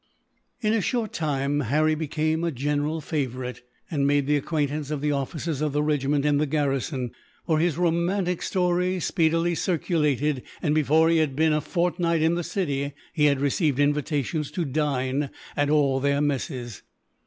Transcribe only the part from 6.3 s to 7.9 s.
the garrison; for his